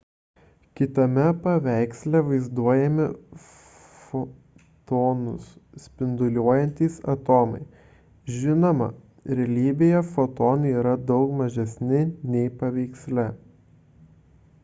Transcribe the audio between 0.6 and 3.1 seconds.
kitame paveiksle vaizduojami